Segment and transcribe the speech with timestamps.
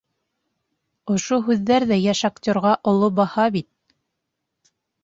[1.17, 3.71] Ошо һүҙҙәр ҙә йәш актерға оло баһа бит!